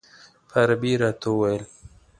په 0.49 0.55
عربي 0.63 0.91
یې 0.93 0.99
راته 1.01 1.19
څه 1.21 1.27
وویل. 1.31 1.63